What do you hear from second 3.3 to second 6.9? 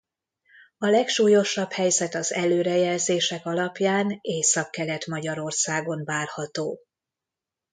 alapján Északkelet-Magyarországon várható.